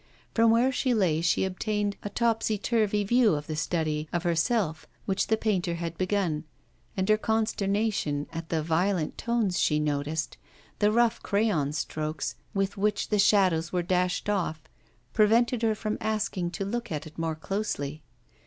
From 0.33 0.49
where 0.49 0.71
she 0.71 0.95
lay 0.95 1.21
she 1.21 1.43
obtained 1.45 1.95
a 2.01 2.09
topsy 2.09 2.57
turvy 2.57 3.03
view 3.03 3.35
of 3.35 3.45
the 3.45 3.55
study 3.55 4.09
of 4.11 4.23
herself 4.23 4.87
which 5.05 5.27
the 5.27 5.37
painter 5.37 5.75
had 5.75 5.95
begun, 5.95 6.43
and 6.97 7.07
her 7.07 7.19
consternation 7.19 8.25
at 8.33 8.49
the 8.49 8.63
violent 8.63 9.15
tones 9.15 9.59
she 9.59 9.79
noticed, 9.79 10.37
the 10.79 10.91
rough 10.91 11.21
crayon 11.21 11.71
strokes, 11.71 12.33
with 12.51 12.77
which 12.77 13.09
the 13.09 13.19
shadows 13.19 13.71
were 13.71 13.83
dashed 13.83 14.27
off, 14.27 14.63
prevented 15.13 15.61
her 15.61 15.75
from 15.75 15.99
asking 16.01 16.49
to 16.49 16.65
look 16.65 16.91
at 16.91 17.05
it 17.05 17.19
more 17.19 17.35
closely. 17.35 18.01